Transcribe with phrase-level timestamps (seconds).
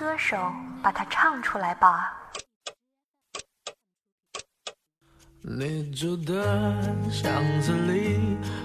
[0.00, 0.34] 歌手
[0.82, 2.16] 把它唱出来吧。
[5.42, 6.72] 你住的
[7.10, 8.18] 巷子里，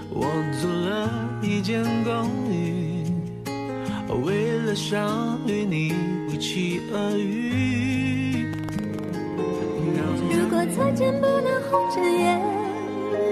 [0.08, 0.26] 我
[0.58, 1.10] 租了
[1.42, 3.04] 一间公寓，
[4.24, 5.92] 为了想与你
[6.26, 8.50] 不期而遇。
[10.32, 12.40] 如果再见不能红着眼，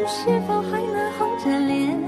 [0.06, 1.98] 是否还能红着脸？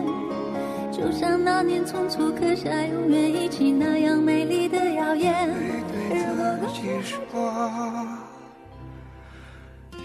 [0.93, 5.49] 就像那年匆促刻下永远一起那样美丽的谣言。
[6.59, 7.17] 自己说，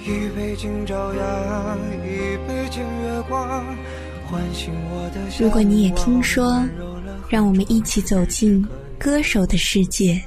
[0.03, 3.66] 一杯敬朝阳，一杯敬月光，
[4.30, 6.62] 唤醒我的如果你也听说，
[7.30, 8.68] 让我们一起走进
[9.00, 10.22] 歌手的世界。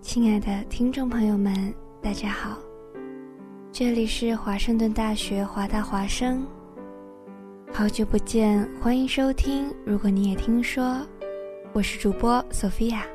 [0.00, 1.72] 亲爱的听众朋友们，
[2.02, 2.58] 大家好，
[3.70, 6.44] 这里是华盛顿大学华大华生。
[7.72, 9.72] 好久不见，欢迎收听。
[9.86, 11.00] 如果你也听说，
[11.72, 13.06] 我是主播索菲亚。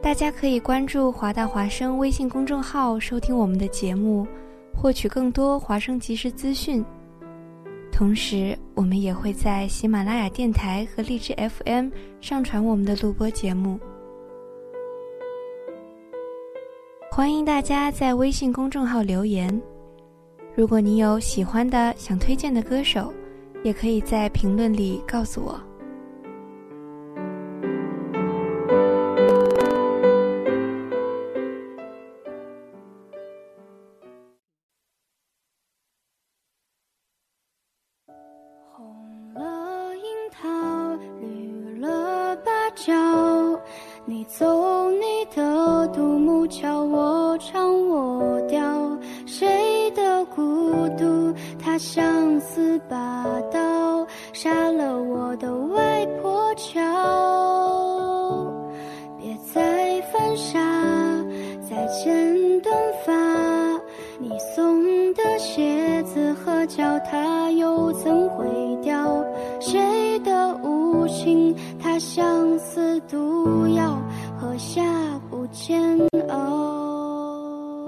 [0.00, 4.26] 大家可以关注华大华生微信公众号，收听我们的节目，
[4.74, 6.82] 获取更多华生即时资讯。
[7.92, 11.90] 同时，我们也会在喜马拉雅电台和荔枝 FM
[12.22, 13.78] 上传我们的录播节目。
[17.18, 19.60] 欢迎大家在微信公众号留言。
[20.54, 23.12] 如果你有喜欢的、想推荐的歌手，
[23.64, 25.60] 也可以在评论里告诉我。
[64.38, 68.46] 你送的鞋子和脚踏又怎会
[68.80, 69.24] 掉？
[69.58, 71.52] 谁的无情？
[71.76, 74.00] 它相思毒药，
[74.38, 74.80] 喝下
[75.28, 77.84] 不煎熬。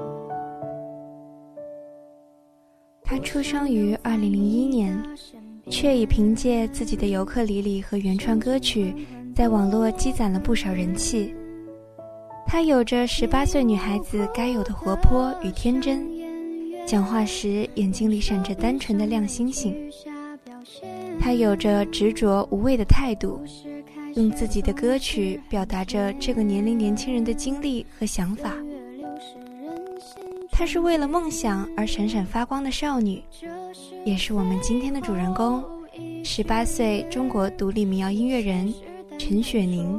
[3.05, 5.01] 他出生于二零零一年，
[5.71, 8.93] 却已凭借自己的尤克里里和原创歌曲，
[9.37, 11.33] 在网络积攒了不少人气。
[12.45, 16.05] 他有着十八岁女孩子该有的活泼与天真，
[16.91, 19.73] 讲话时眼睛里闪着单纯的亮星星。
[21.21, 23.41] 他有着执着无畏的态度，
[24.17, 28.55] 用自己的歌曲表达着这个年龄年轻人的经历和想法。
[30.51, 33.23] 她是为了梦想而闪闪发光的少女，
[34.05, 35.63] 也是我们今天的主人公，
[36.25, 38.75] 十八岁中国独立民谣音乐人
[39.17, 39.97] 陈雪凝。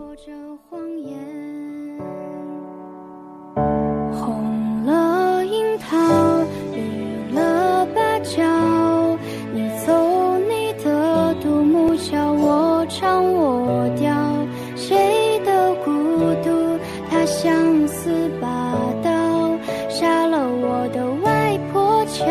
[20.83, 22.25] 我的外婆桥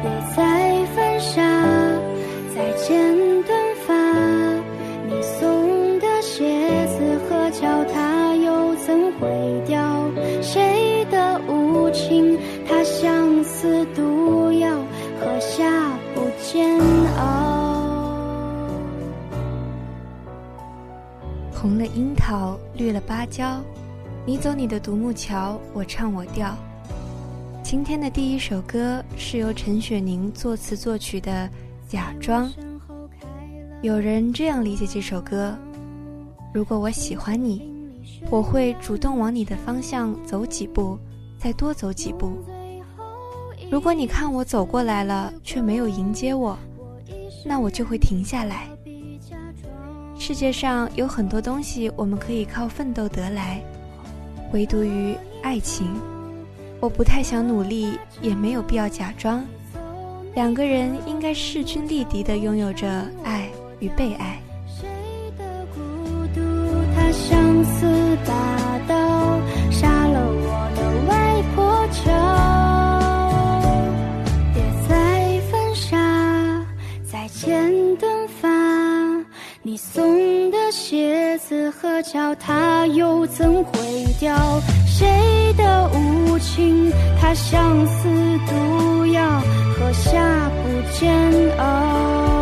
[0.00, 1.42] 别再犯傻
[2.54, 3.92] 再剪短发
[5.08, 10.08] 你送的鞋子合脚它又怎会掉
[10.40, 12.38] 谁的无情
[12.68, 14.70] 它像似毒药
[15.18, 15.64] 喝下
[16.14, 16.78] 不煎
[17.18, 17.64] 熬？
[21.52, 23.60] 红了樱桃绿了芭蕉
[24.26, 26.56] 你走你的独木桥，我唱我调。
[27.62, 31.30] 今天的第一首歌是由陈雪凝作词作曲的
[31.92, 32.48] 《假装》。
[33.82, 35.54] 有人这样理解这首歌：
[36.54, 37.70] 如果我喜欢你，
[38.30, 40.98] 我会主动往你的方向走几步，
[41.38, 42.38] 再多走几步。
[43.70, 46.58] 如果你看我走过来了，却没有迎接我，
[47.44, 48.70] 那我就会停下来。
[50.18, 53.62] 世界上有很多东西我们可以靠奋斗得来，
[54.54, 55.84] 唯独于爱情。
[56.78, 59.44] 我不太想努力，也没有必要假装。
[60.32, 63.48] 两个人应该势均力敌的拥有着爱
[63.80, 64.38] 与被爱。
[64.68, 64.86] 谁
[65.36, 65.80] 的孤
[66.32, 66.40] 独？
[66.94, 68.53] 它像似大
[81.94, 84.34] 子和脚踏又怎会掉？
[84.84, 86.90] 谁的无情？
[87.20, 88.08] 他相思
[88.48, 89.40] 毒药，
[89.78, 92.33] 喝下不煎熬。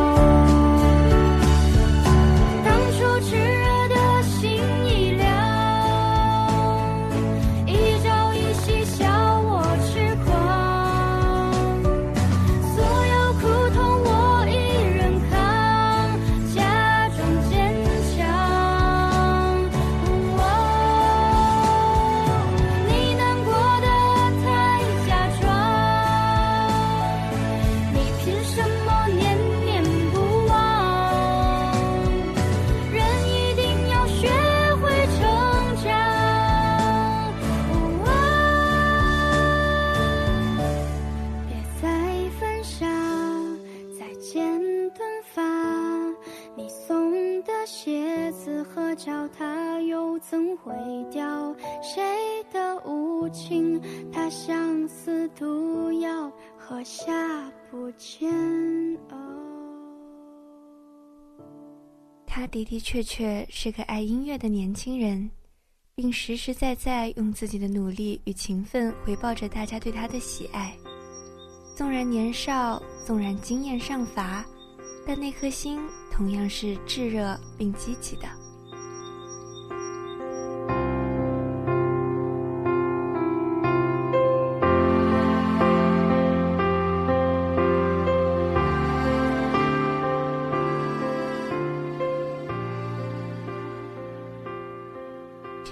[55.04, 57.12] 似毒药，喝下
[57.68, 58.32] 不煎
[59.10, 59.18] 熬。
[62.24, 65.28] 他的的确确是个爱音乐的年轻人，
[65.96, 70.72] 并实实在在用自己的努力与勤奋回报着大家对他的喜爱。
[71.74, 74.44] 纵然年少，纵然经验尚乏，
[75.04, 75.80] 但那颗心
[76.12, 78.41] 同样是炙热并积极的。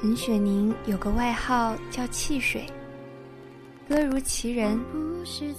[0.00, 2.64] 陈雪凝有个外号叫“汽水”，
[3.86, 4.80] 歌如其人，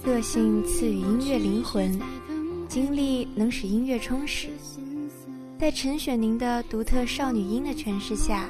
[0.04, 1.96] 个性赐予音乐灵魂，
[2.68, 4.48] 经历能使音乐充实。
[5.60, 8.48] 在陈雪凝的独特少女音的诠释下，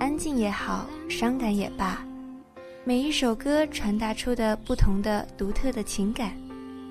[0.00, 2.04] 安静也好，伤感也罢，
[2.82, 6.36] 每一首歌传达出的不同的独特的情感，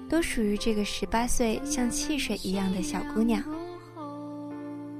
[0.07, 3.43] 都属于这个十八岁像汽水一样的小姑娘。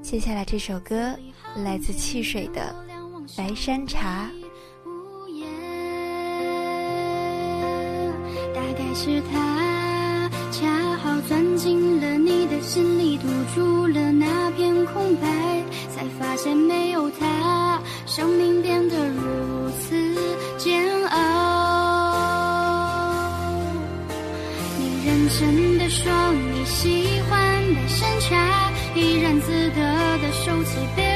[0.02, 1.18] 接下来这首歌
[1.56, 2.76] 来自汽水的
[3.38, 4.30] 《白山茶》。
[4.88, 5.48] 无言，
[8.54, 15.28] 大概是他恰好钻进了你的心里，堵住了那片空白，
[15.90, 19.96] 才发现没有他，生命变得如此
[20.58, 21.18] 煎熬。
[24.78, 27.40] 你认真的说你喜欢
[27.74, 31.13] 白山茶，怡然自得的收起别，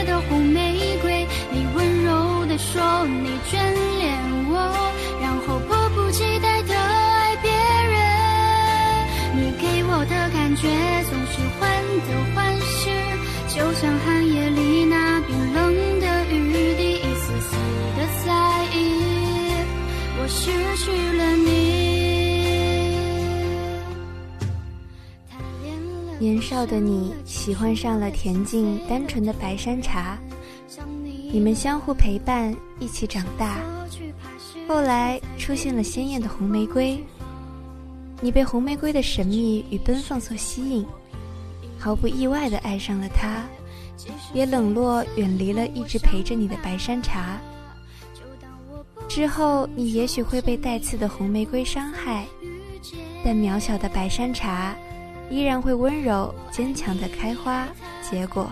[2.74, 3.56] 说你眷
[3.98, 4.04] 恋
[4.50, 4.54] 我，
[5.22, 7.96] 然后迫不及待的爱别人。
[9.36, 10.68] 你给我的感觉
[11.10, 11.62] 总是患
[12.04, 12.92] 得患失，
[13.48, 15.56] 就像寒夜里那冰冷
[16.02, 16.36] 的雨
[16.76, 17.56] 滴，一丝丝
[17.96, 18.28] 的在
[18.76, 18.76] 意，
[20.20, 20.52] 我失
[20.84, 21.48] 去了你。
[25.30, 25.74] 他恋
[26.06, 30.18] 了年少的你喜欢上了恬静单纯的白山茶，
[31.29, 33.57] 你们相互陪伴，一起长大。
[34.67, 37.03] 后来出现了鲜艳的红玫瑰，
[38.22, 40.86] 你被红玫瑰的神秘与奔放所吸引，
[41.77, 43.43] 毫不意外地爱上了它，
[44.34, 47.39] 也冷落远离了一直陪着你的白山茶。
[49.07, 52.25] 之后，你也许会被带刺的红玫瑰伤害，
[53.24, 54.75] 但渺小的白山茶
[55.29, 57.67] 依然会温柔坚强地开花
[58.01, 58.50] 结果。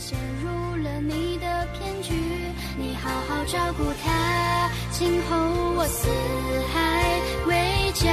[0.00, 0.48] 陷入
[0.82, 2.14] 了你的骗局。
[2.78, 5.36] 你好好照顾她，今后
[5.76, 6.08] 我四
[6.72, 8.08] 海为家。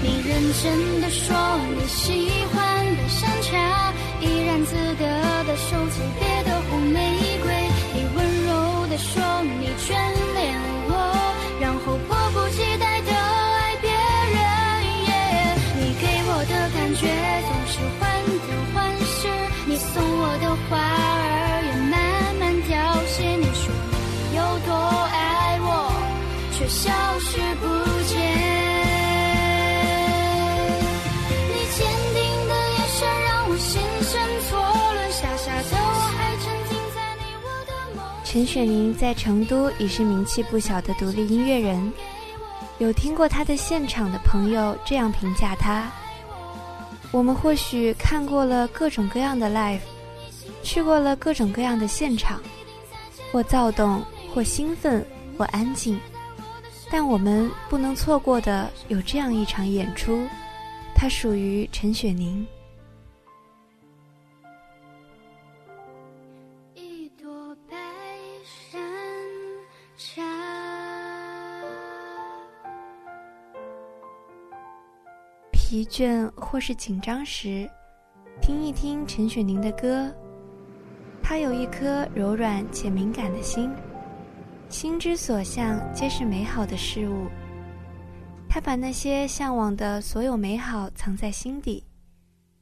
[0.00, 1.36] 你认真的说
[1.74, 6.96] 你喜欢的山茶，怡然自得的收起别的红玫
[7.42, 7.52] 瑰。
[7.92, 9.98] 你温柔的说你眷
[38.30, 41.90] 陈雪凝在成都已是名气不小的独立音乐人，
[42.76, 45.90] 有听过她的现场的朋友这样评价她：
[47.10, 49.80] 我们或许看过了各种各样的 live，
[50.62, 52.38] 去过了各种各样的现场，
[53.32, 54.04] 或躁动，
[54.34, 55.02] 或兴奋，
[55.38, 55.98] 或安静，
[56.90, 60.20] 但我们不能错过的有这样一场演出，
[60.94, 62.46] 它属于陈雪凝。
[75.78, 77.70] 疲倦或是紧张时，
[78.42, 80.12] 听一听陈雪凝的歌。
[81.22, 83.70] 她有一颗柔软且敏感的心，
[84.68, 87.28] 心之所向皆是美好的事物。
[88.48, 91.84] 她把那些向往的所有美好藏在心底，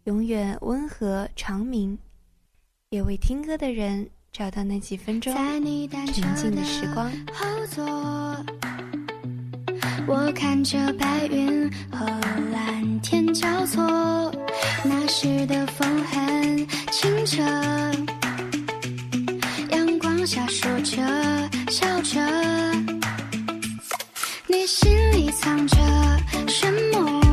[0.04, 1.98] 永远温和长明，
[2.90, 7.10] 也为听歌的人找到那几分钟在你单车沉静的时光。
[10.08, 12.06] 我看着白云和
[12.52, 13.82] 蓝天交错，
[14.84, 17.42] 那时的风很清澈，
[19.70, 21.02] 阳光下说着
[21.70, 22.20] 笑着，
[24.46, 25.76] 你心里藏着
[26.46, 27.25] 什么？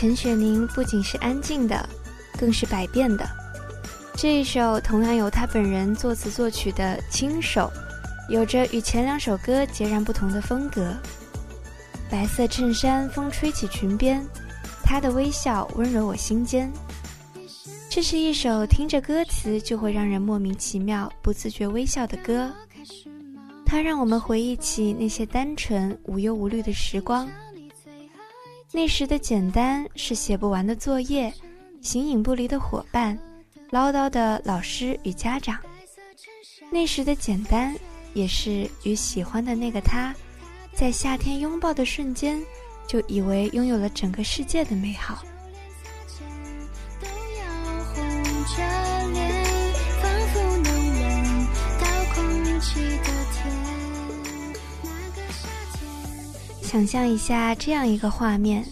[0.00, 1.88] 陈雪凝不仅是安静的，
[2.38, 3.28] 更是百变的。
[4.14, 7.68] 这一首同样由她本人作词作曲的《亲手》，
[8.32, 10.96] 有着与前两首歌截然不同的风格。
[12.08, 14.24] 白色衬衫，风吹起裙边，
[14.84, 16.72] 她的微笑温柔我心间。
[17.90, 22.48] 这是一首听着歌词就会让人莫名其妙、不自觉微笑的歌。
[23.66, 27.28] 它让我们回忆起那些单纯、无忧无虑的时光。
[28.70, 31.32] 那时的简单是写不完的作业，
[31.80, 33.18] 形影不离的伙伴，
[33.70, 35.58] 唠叨的老师与家长。
[36.70, 37.74] 那时的简单，
[38.12, 40.14] 也是与喜欢的那个他，
[40.74, 42.38] 在夏天拥抱的瞬间，
[42.86, 45.22] 就以为拥有了整个世界的美好。
[47.00, 48.22] 都要红
[48.54, 48.77] 着
[56.68, 58.62] 想象一下这样一个画面：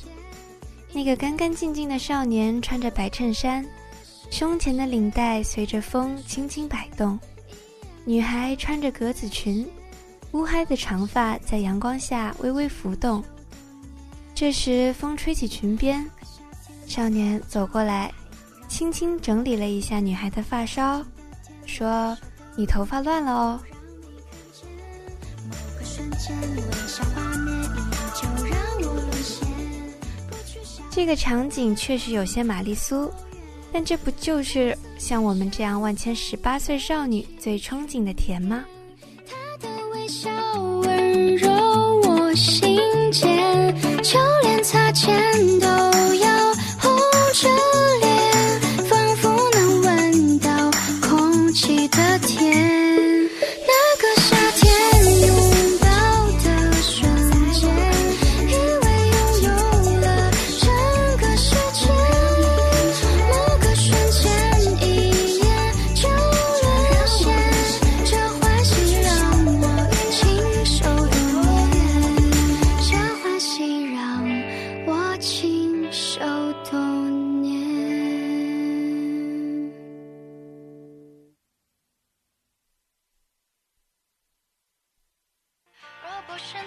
[0.92, 3.64] 那个干干净净的少年穿着白衬衫，
[4.30, 7.18] 胸前的领带随着风轻轻摆动；
[8.04, 9.66] 女孩穿着格子裙，
[10.32, 13.24] 乌黑的长发在阳光下微微浮动。
[14.34, 16.06] 这时，风吹起裙边，
[16.86, 18.12] 少年走过来，
[18.68, 21.02] 轻轻整理了一下女孩的发梢，
[21.64, 22.14] 说
[22.56, 23.58] ：“你头发乱了哦。”
[25.48, 27.55] 某个瞬间，微笑画面
[30.96, 33.12] 这个场景确实有些玛丽苏，
[33.70, 38.64] 但这不就是像我们这样万千十八岁少女最憧憬的甜吗？
[39.28, 40.30] 她的微笑
[40.80, 41.50] 温柔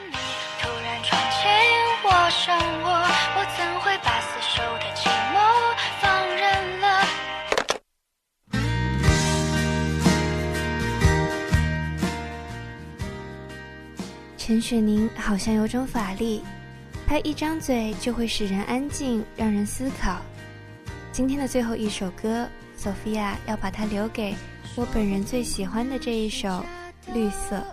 [0.10, 0.16] 你。
[0.62, 1.40] 突然闯进
[2.04, 2.90] 我生活
[3.36, 5.38] 我怎会把死守的寂寞
[6.02, 6.86] 放任了？
[14.38, 16.44] 陈雪凝好像有种法力
[17.08, 20.18] 她一张嘴就会使人安静让人思考。
[21.12, 24.36] 今天的最后一首歌索菲亚要把它留给
[24.76, 26.66] 我本人最喜欢的这一首
[27.14, 27.64] 绿色。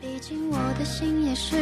[0.00, 1.56] 毕竟我的心也是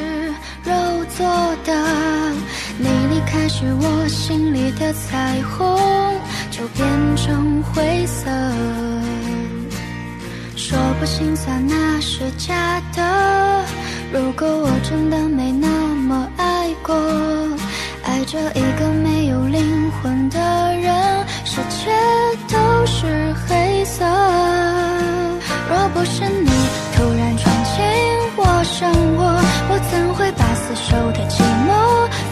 [0.63, 0.73] 肉
[1.17, 1.27] 做
[1.65, 2.33] 的，
[2.79, 5.77] 你离开时，我心里的彩虹
[6.49, 8.31] 就变成灰色。
[10.55, 13.65] 说不心酸那是假的，
[14.13, 15.67] 如果我真的没那
[15.97, 16.95] 么爱过，
[18.05, 20.39] 爱着一个没有灵魂的
[20.77, 21.91] 人，世界
[22.47, 24.05] 都是黑色。
[25.69, 26.48] 若不是你。
[28.87, 31.71] 我，我怎会把死守的寂寞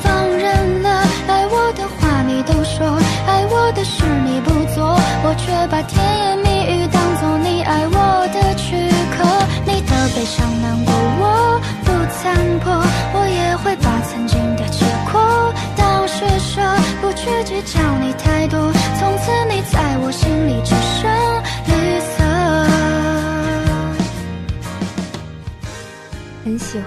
[0.02, 1.02] 放任了？
[1.26, 2.86] 爱我的话你都说，
[3.26, 9.24] 爱我的事你不做，我却把甜言蜜语当做你爱我的躯壳。
[9.64, 11.60] 你的悲伤难过我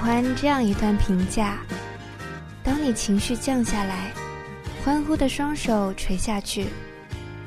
[0.01, 1.59] 欢这样一段评价：
[2.63, 4.11] 当你情绪降下来，
[4.83, 6.67] 欢呼的双手垂下去，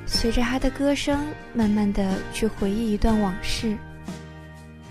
[0.07, 3.75] 随着他的歌声，慢慢的去回忆一段往事，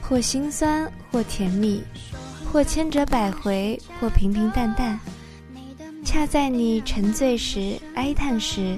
[0.01, 1.83] 或心酸，或甜蜜，
[2.51, 4.99] 或千折百回，或平平淡淡。
[6.03, 8.77] 恰在你沉醉时、哀叹时，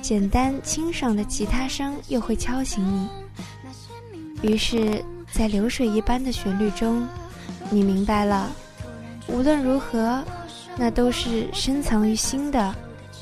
[0.00, 4.48] 简单清爽的吉他声又会敲醒你。
[4.48, 7.06] 于是，在流水一般的旋律中。
[7.70, 8.48] 你明白了，
[9.26, 10.22] 无论如何，
[10.76, 12.74] 那都是深藏于心的，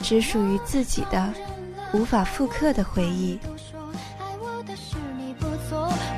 [0.03, 1.33] 只属于自己的，
[1.93, 3.39] 无法复刻的回忆。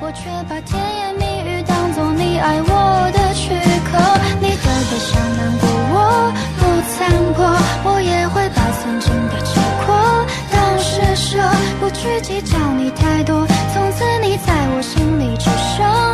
[0.00, 3.54] 我却把甜言蜜语当做你爱我的躯
[3.88, 3.98] 壳，
[4.40, 6.62] 你的悲伤难过我不
[6.92, 7.44] 参破，
[7.90, 9.54] 我也会把曾经的结
[9.86, 11.38] 果当施舍，
[11.80, 16.05] 不去计较你太多，从此你在我心里只剩。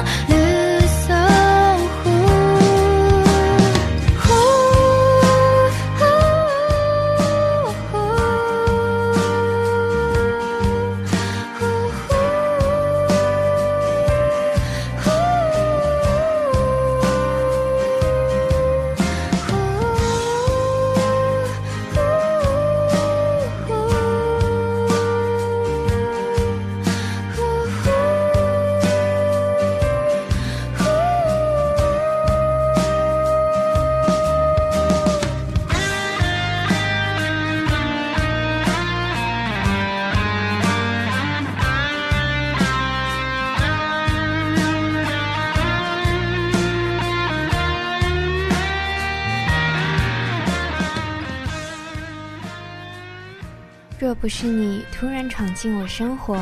[54.22, 56.40] 不是你突然闯进我生活，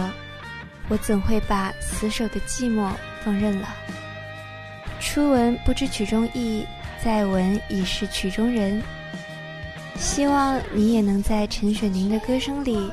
[0.90, 2.90] 我怎会把死守的寂寞
[3.24, 3.66] 放任了？
[5.00, 6.66] 初闻不知曲中意，
[7.02, 8.82] 再闻已是曲中人。
[9.96, 12.92] 希望你也能在陈雪凝的歌声里，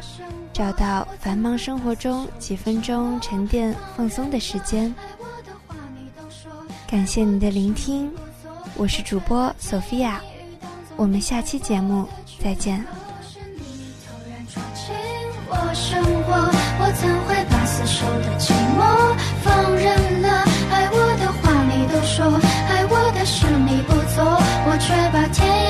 [0.54, 4.96] 找到繁忙生活中几分钟沉淀放松的时间。
[6.90, 8.10] 感谢你的聆听，
[8.78, 10.22] 我是主播索菲亚，
[10.96, 12.08] 我们下期节目
[12.42, 12.97] 再见。
[15.78, 16.34] 生活，
[16.80, 18.82] 我怎会把死守的寂寞
[19.44, 20.28] 放任了？
[20.72, 22.26] 爱我的话你都说，
[22.68, 25.67] 爱我的事你不做，我却把天。